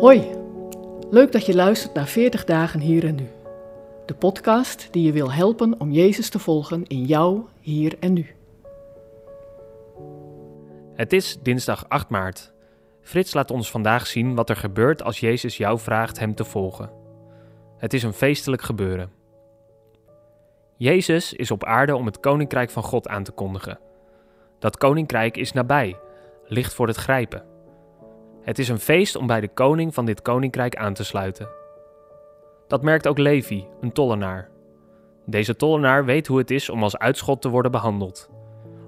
Hoi, 0.00 0.30
leuk 1.10 1.32
dat 1.32 1.46
je 1.46 1.54
luistert 1.54 1.94
naar 1.94 2.06
40 2.06 2.44
dagen 2.44 2.80
hier 2.80 3.04
en 3.04 3.14
nu. 3.14 3.28
De 4.06 4.14
podcast 4.14 4.88
die 4.92 5.02
je 5.02 5.12
wil 5.12 5.32
helpen 5.32 5.80
om 5.80 5.90
Jezus 5.90 6.28
te 6.28 6.38
volgen 6.38 6.86
in 6.86 7.04
jou, 7.04 7.42
hier 7.60 7.96
en 8.00 8.12
nu. 8.12 8.26
Het 10.94 11.12
is 11.12 11.38
dinsdag 11.42 11.88
8 11.88 12.08
maart. 12.08 12.52
Frits 13.00 13.34
laat 13.34 13.50
ons 13.50 13.70
vandaag 13.70 14.06
zien 14.06 14.34
wat 14.34 14.50
er 14.50 14.56
gebeurt 14.56 15.02
als 15.02 15.20
Jezus 15.20 15.56
jou 15.56 15.78
vraagt 15.78 16.18
hem 16.18 16.34
te 16.34 16.44
volgen. 16.44 16.90
Het 17.76 17.92
is 17.94 18.02
een 18.02 18.12
feestelijk 18.12 18.62
gebeuren. 18.62 19.10
Jezus 20.76 21.32
is 21.32 21.50
op 21.50 21.64
aarde 21.64 21.96
om 21.96 22.06
het 22.06 22.20
koninkrijk 22.20 22.70
van 22.70 22.82
God 22.82 23.08
aan 23.08 23.22
te 23.22 23.32
kondigen. 23.32 23.78
Dat 24.58 24.76
koninkrijk 24.76 25.36
is 25.36 25.52
nabij, 25.52 25.96
ligt 26.44 26.74
voor 26.74 26.86
het 26.86 26.96
grijpen. 26.96 27.56
Het 28.42 28.58
is 28.58 28.68
een 28.68 28.78
feest 28.78 29.16
om 29.16 29.26
bij 29.26 29.40
de 29.40 29.48
koning 29.48 29.94
van 29.94 30.04
dit 30.04 30.22
koninkrijk 30.22 30.76
aan 30.76 30.94
te 30.94 31.04
sluiten. 31.04 31.48
Dat 32.66 32.82
merkt 32.82 33.08
ook 33.08 33.18
Levi, 33.18 33.66
een 33.80 33.92
tollenaar. 33.92 34.48
Deze 35.26 35.56
tollenaar 35.56 36.04
weet 36.04 36.26
hoe 36.26 36.38
het 36.38 36.50
is 36.50 36.68
om 36.68 36.82
als 36.82 36.98
uitschot 36.98 37.40
te 37.40 37.48
worden 37.48 37.70
behandeld. 37.70 38.30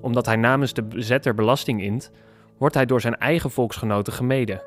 Omdat 0.00 0.26
hij 0.26 0.36
namens 0.36 0.72
de 0.72 0.82
bezetter 0.82 1.34
belasting 1.34 1.82
int, 1.82 2.10
wordt 2.58 2.74
hij 2.74 2.86
door 2.86 3.00
zijn 3.00 3.16
eigen 3.16 3.50
volksgenoten 3.50 4.12
gemeden. 4.12 4.62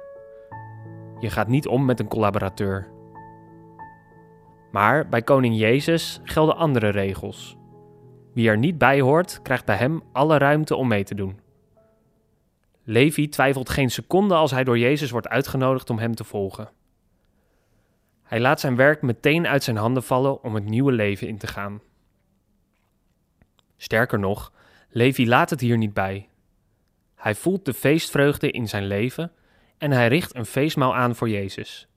Je 1.20 1.30
gaat 1.30 1.48
niet 1.48 1.68
om 1.68 1.86
met 1.86 2.00
een 2.00 2.08
collaborateur. 2.08 2.88
Maar 4.72 5.10
bij 5.10 5.22
koning 5.22 5.58
Jezus 5.58 6.22
gelden 6.24 6.56
andere 6.56 6.90
regels. 6.90 7.58
Wie 8.34 8.50
er 8.50 8.58
niet 8.58 8.78
bij 8.78 9.02
hoort, 9.02 9.40
krijgt 9.42 9.66
bij 9.66 9.76
hem 9.76 10.02
alle 10.12 10.38
ruimte 10.38 10.76
om 10.76 10.88
mee 10.88 11.04
te 11.04 11.16
doen. 11.16 11.40
Levi 12.90 13.30
twijfelt 13.30 13.70
geen 13.70 13.90
seconde 13.90 14.36
als 14.36 14.52
hij 14.52 14.64
door 14.64 14.78
Jezus 14.78 15.12
wordt 15.12 15.28
uitgenodigd 15.28 15.90
om 15.90 16.00
hem 16.00 16.16
te 16.16 16.24
volgen. 16.24 16.70
Hij 18.24 18.40
laat 18.40 18.60
zijn 18.60 18.76
werk 18.76 19.02
meteen 19.02 19.48
uit 19.48 19.64
zijn 19.64 19.78
handen 19.78 20.04
vallen 20.04 20.44
om 20.44 20.56
het 20.56 20.66
nieuwe 20.66 20.92
leven 20.92 21.28
in 21.28 21.38
te 21.38 21.48
gaan. 21.48 21.82
Sterker 23.78 24.20
nog, 24.20 24.52
Levi 24.90 25.28
laat 25.28 25.50
het 25.50 25.60
hier 25.60 25.78
niet 25.78 25.94
bij. 25.94 26.30
Hij 27.16 27.36
voelt 27.36 27.66
de 27.66 27.74
feestvreugde 27.74 28.52
in 28.52 28.68
zijn 28.68 28.88
leven 28.88 29.32
en 29.78 29.92
hij 29.92 30.08
richt 30.08 30.36
een 30.36 30.46
feestmaal 30.46 30.96
aan 30.96 31.16
voor 31.16 31.30
Jezus. 31.30 31.88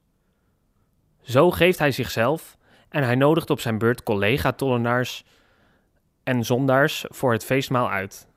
Zo 1.20 1.50
geeft 1.50 1.78
hij 1.78 1.90
zichzelf 1.90 2.56
en 2.88 3.02
hij 3.02 3.14
nodigt 3.14 3.50
op 3.50 3.60
zijn 3.60 3.78
beurt 3.78 4.02
collega-tollenaars 4.02 5.24
en 6.22 6.44
zondaars 6.44 7.04
voor 7.08 7.32
het 7.32 7.44
feestmaal 7.44 7.90
uit. 7.90 8.30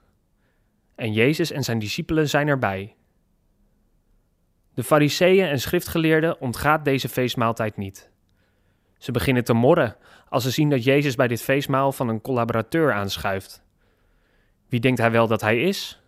En 0.96 1.14
Jezus 1.14 1.52
en 1.52 1.64
zijn 1.64 1.80
discipelen 1.80 2.30
zijn 2.30 2.48
erbij. 2.48 2.96
De 4.74 4.84
fariseeën 4.84 5.46
en 5.46 5.60
schriftgeleerden 5.60 6.42
ontgaat 6.42 6.86
deze 6.86 7.10
feestmaaltijd 7.10 7.78
niet. 7.78 8.12
Ze 8.98 9.12
beginnen 9.12 9.44
te 9.44 9.54
morren 9.54 9.96
als 10.30 10.44
ze 10.44 10.52
zien 10.52 10.70
dat 10.70 10.84
Jezus 10.84 11.16
bij 11.16 11.28
dit 11.28 11.42
feestmaal 11.42 11.92
van 11.92 12.08
een 12.08 12.22
collaborateur 12.22 12.94
aanschuift. 12.94 13.64
Wie 14.70 14.80
denkt 14.80 15.00
hij 15.00 15.12
wel 15.12 15.28
dat 15.28 15.42
hij 15.42 15.62
is? 15.62 16.02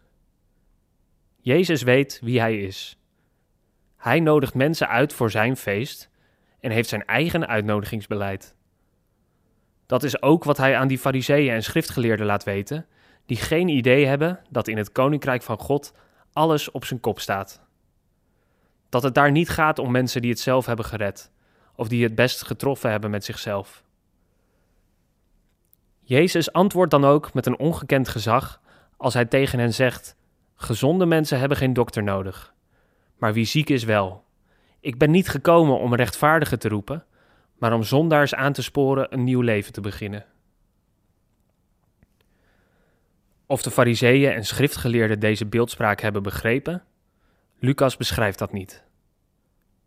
Jezus 1.41 1.81
weet 1.81 2.19
wie 2.23 2.39
hij 2.39 2.57
is. 2.57 2.99
Hij 3.97 4.19
nodigt 4.19 4.53
mensen 4.53 4.87
uit 4.87 5.13
voor 5.13 5.31
zijn 5.31 5.57
feest 5.57 6.09
en 6.59 6.71
heeft 6.71 6.89
zijn 6.89 7.05
eigen 7.05 7.47
uitnodigingsbeleid. 7.47 8.55
Dat 9.85 10.03
is 10.03 10.21
ook 10.21 10.43
wat 10.43 10.57
hij 10.57 10.77
aan 10.77 10.87
die 10.87 10.97
fariseeën 10.97 11.53
en 11.53 11.63
schriftgeleerden 11.63 12.25
laat 12.25 12.43
weten, 12.43 12.85
die 13.27 13.37
geen 13.37 13.67
idee 13.67 14.05
hebben 14.05 14.39
dat 14.49 14.67
in 14.67 14.77
het 14.77 14.91
koninkrijk 14.91 15.41
van 15.41 15.57
God 15.57 15.93
alles 16.33 16.71
op 16.71 16.85
zijn 16.85 16.99
kop 16.99 17.19
staat. 17.19 17.61
Dat 18.89 19.03
het 19.03 19.15
daar 19.15 19.31
niet 19.31 19.49
gaat 19.49 19.79
om 19.79 19.91
mensen 19.91 20.21
die 20.21 20.29
het 20.29 20.39
zelf 20.39 20.65
hebben 20.65 20.85
gered, 20.85 21.31
of 21.75 21.87
die 21.87 22.03
het 22.03 22.15
best 22.15 22.43
getroffen 22.43 22.91
hebben 22.91 23.09
met 23.09 23.25
zichzelf. 23.25 23.83
Jezus 25.99 26.51
antwoordt 26.51 26.91
dan 26.91 27.05
ook 27.05 27.33
met 27.33 27.45
een 27.45 27.59
ongekend 27.59 28.07
gezag 28.07 28.61
als 28.97 29.13
hij 29.13 29.25
tegen 29.25 29.59
hen 29.59 29.73
zegt: 29.73 30.15
Gezonde 30.55 31.05
mensen 31.05 31.39
hebben 31.39 31.57
geen 31.57 31.73
dokter 31.73 32.03
nodig, 32.03 32.53
maar 33.17 33.33
wie 33.33 33.45
ziek 33.45 33.69
is 33.69 33.83
wel. 33.83 34.23
Ik 34.79 34.97
ben 34.97 35.11
niet 35.11 35.29
gekomen 35.29 35.79
om 35.79 35.95
rechtvaardigen 35.95 36.59
te 36.59 36.69
roepen, 36.69 37.05
maar 37.57 37.73
om 37.73 37.83
zondaars 37.83 38.35
aan 38.35 38.53
te 38.53 38.63
sporen 38.63 39.13
een 39.13 39.23
nieuw 39.23 39.41
leven 39.41 39.73
te 39.73 39.81
beginnen. 39.81 40.25
Of 43.47 43.61
de 43.61 43.71
fariseeën 43.71 44.31
en 44.31 44.45
schriftgeleerden 44.45 45.19
deze 45.19 45.45
beeldspraak 45.45 46.01
hebben 46.01 46.23
begrepen, 46.23 46.83
Lucas 47.59 47.97
beschrijft 47.97 48.39
dat 48.39 48.51
niet. 48.51 48.83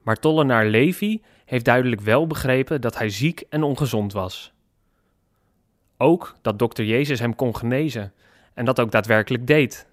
Maar 0.02 0.16
tollenaar 0.16 0.66
Levi 0.66 1.22
heeft 1.44 1.64
duidelijk 1.64 2.00
wel 2.00 2.26
begrepen 2.26 2.80
dat 2.80 2.98
hij 2.98 3.08
ziek 3.08 3.40
en 3.48 3.62
ongezond 3.62 4.12
was. 4.12 4.52
Ook 5.96 6.36
dat 6.42 6.58
dokter 6.58 6.84
Jezus 6.84 7.18
hem 7.18 7.34
kon 7.34 7.56
genezen 7.56 8.12
en 8.54 8.64
dat 8.64 8.80
ook 8.80 8.90
daadwerkelijk 8.90 9.46
deed. 9.46 9.86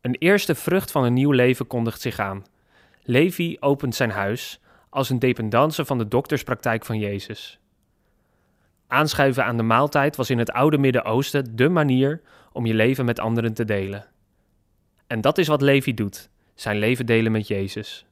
Een 0.00 0.16
eerste 0.18 0.54
vrucht 0.54 0.90
van 0.90 1.04
een 1.04 1.12
nieuw 1.12 1.30
leven 1.30 1.66
kondigt 1.66 2.00
zich 2.00 2.18
aan. 2.18 2.44
Levi 3.02 3.56
opent 3.60 3.94
zijn 3.94 4.10
huis 4.10 4.60
als 4.90 5.10
een 5.10 5.18
dependance 5.18 5.84
van 5.84 5.98
de 5.98 6.08
dokterspraktijk 6.08 6.84
van 6.84 6.98
Jezus. 6.98 7.60
Aanschuiven 8.88 9.44
aan 9.44 9.56
de 9.56 9.62
maaltijd 9.62 10.16
was 10.16 10.30
in 10.30 10.38
het 10.38 10.50
oude 10.50 10.78
Midden-Oosten 10.78 11.56
de 11.56 11.68
manier 11.68 12.20
om 12.52 12.66
je 12.66 12.74
leven 12.74 13.04
met 13.04 13.20
anderen 13.20 13.54
te 13.54 13.64
delen. 13.64 14.06
En 15.06 15.20
dat 15.20 15.38
is 15.38 15.48
wat 15.48 15.60
Levi 15.60 15.94
doet: 15.94 16.30
zijn 16.54 16.78
leven 16.78 17.06
delen 17.06 17.32
met 17.32 17.48
Jezus. 17.48 18.06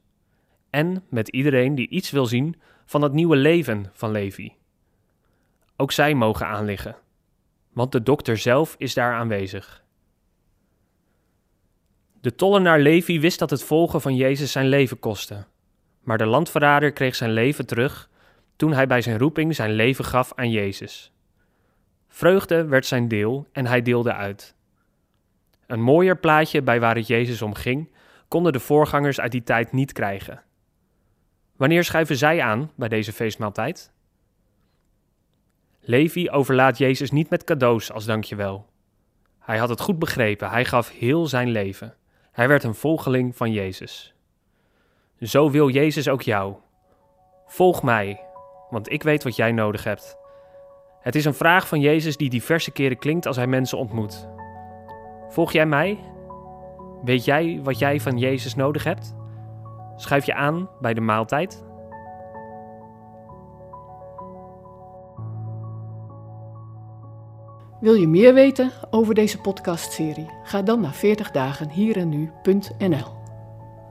En 0.69 1.03
met 1.09 1.27
iedereen 1.27 1.75
die 1.75 1.89
iets 1.89 2.11
wil 2.11 2.25
zien 2.25 2.55
van 2.85 3.01
het 3.01 3.13
nieuwe 3.13 3.35
leven 3.35 3.85
van 3.93 4.11
Levi. 4.11 4.53
Ook 5.75 5.91
zij 5.91 6.13
mogen 6.13 6.47
aanliggen, 6.47 6.95
want 7.73 7.91
de 7.91 8.03
dokter 8.03 8.37
zelf 8.37 8.75
is 8.77 8.93
daar 8.93 9.13
aanwezig. 9.13 9.83
De 12.21 12.35
tollenaar 12.35 12.79
Levi 12.79 13.19
wist 13.19 13.39
dat 13.39 13.49
het 13.49 13.63
volgen 13.63 14.01
van 14.01 14.15
Jezus 14.15 14.51
zijn 14.51 14.67
leven 14.67 14.99
kostte. 14.99 15.45
Maar 16.03 16.17
de 16.17 16.25
landverrader 16.25 16.91
kreeg 16.91 17.15
zijn 17.15 17.31
leven 17.31 17.65
terug 17.65 18.09
toen 18.55 18.73
hij 18.73 18.87
bij 18.87 19.01
zijn 19.01 19.17
roeping 19.17 19.55
zijn 19.55 19.71
leven 19.71 20.05
gaf 20.05 20.33
aan 20.35 20.51
Jezus. 20.51 21.13
Vreugde 22.07 22.65
werd 22.65 22.85
zijn 22.85 23.07
deel 23.07 23.47
en 23.51 23.65
hij 23.65 23.81
deelde 23.81 24.13
uit. 24.13 24.55
Een 25.67 25.81
mooier 25.81 26.17
plaatje 26.17 26.61
bij 26.61 26.79
waar 26.79 26.95
het 26.95 27.07
Jezus 27.07 27.41
om 27.41 27.53
ging, 27.53 27.93
konden 28.27 28.53
de 28.53 28.59
voorgangers 28.59 29.19
uit 29.19 29.31
die 29.31 29.43
tijd 29.43 29.71
niet 29.71 29.91
krijgen. 29.91 30.43
Wanneer 31.55 31.83
schuiven 31.83 32.17
zij 32.17 32.41
aan 32.41 32.71
bij 32.75 32.87
deze 32.87 33.13
feestmaaltijd? 33.13 33.93
Levi 35.79 36.29
overlaat 36.29 36.77
Jezus 36.77 37.11
niet 37.11 37.29
met 37.29 37.43
cadeaus 37.43 37.91
als 37.91 38.05
dankjewel. 38.05 38.69
Hij 39.39 39.57
had 39.57 39.69
het 39.69 39.79
goed 39.79 39.99
begrepen, 39.99 40.49
hij 40.49 40.65
gaf 40.65 40.91
heel 40.91 41.27
zijn 41.27 41.49
leven. 41.49 41.95
Hij 42.31 42.47
werd 42.47 42.63
een 42.63 42.75
volgeling 42.75 43.35
van 43.35 43.51
Jezus. 43.51 44.13
Zo 45.19 45.51
wil 45.51 45.69
Jezus 45.69 46.07
ook 46.07 46.21
jou. 46.21 46.55
Volg 47.47 47.83
mij, 47.83 48.24
want 48.69 48.91
ik 48.91 49.03
weet 49.03 49.23
wat 49.23 49.35
jij 49.35 49.51
nodig 49.51 49.83
hebt. 49.83 50.17
Het 50.99 51.15
is 51.15 51.25
een 51.25 51.33
vraag 51.33 51.67
van 51.67 51.79
Jezus 51.79 52.17
die 52.17 52.29
diverse 52.29 52.71
keren 52.71 52.97
klinkt 52.97 53.25
als 53.25 53.35
hij 53.35 53.47
mensen 53.47 53.77
ontmoet. 53.77 54.27
Volg 55.29 55.51
jij 55.51 55.65
mij? 55.65 55.99
Weet 57.03 57.25
jij 57.25 57.59
wat 57.63 57.79
jij 57.79 57.99
van 57.99 58.17
Jezus 58.17 58.55
nodig 58.55 58.83
hebt? 58.83 59.15
Schuif 59.95 60.25
je 60.25 60.33
aan 60.33 60.69
bij 60.81 60.93
de 60.93 61.01
maaltijd? 61.01 61.63
Wil 67.79 67.93
je 67.93 68.07
meer 68.07 68.33
weten 68.33 68.71
over 68.89 69.13
deze 69.13 69.41
podcastserie? 69.41 70.29
Ga 70.43 70.61
dan 70.61 70.81
naar 70.81 70.95
40dagenhierennu.nl. 70.95 73.14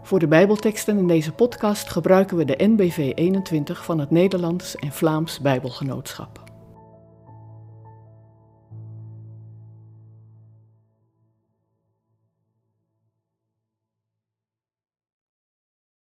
Voor 0.04 0.18
de 0.18 0.26
Bijbelteksten 0.26 0.98
in 0.98 1.06
deze 1.06 1.32
podcast 1.32 1.90
gebruiken 1.90 2.36
we 2.36 2.44
de 2.44 2.66
NBV 2.66 3.12
21 3.14 3.84
van 3.84 3.98
het 3.98 4.10
Nederlands 4.10 4.76
en 4.76 4.92
Vlaams 4.92 5.40
Bijbelgenootschap. 5.40 6.43